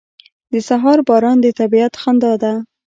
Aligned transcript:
•د 0.51 0.53
سهار 0.67 0.99
باران 1.07 1.37
د 1.41 1.47
طبیعت 1.59 1.93
خندا 2.01 2.33
ده. 2.43 2.53